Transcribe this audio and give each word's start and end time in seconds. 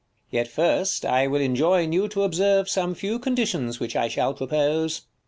Yet 0.31 0.47
first 0.47 1.05
I 1.05 1.27
will 1.27 1.41
enjoin 1.41 1.93
you 1.93 2.07
to 2.07 2.23
observe 2.23 2.67
Some 2.67 2.95
few 2.95 3.19
conditions 3.19 3.79
which 3.79 3.95
I 3.95 4.07
shall 4.07 4.33
propose. 4.33 5.01
Mum. 5.01 5.07